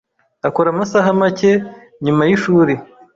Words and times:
akora 0.47 0.67
amasaha 0.73 1.09
make 1.19 1.51
nyuma 2.05 2.21
yishuri. 2.29 2.73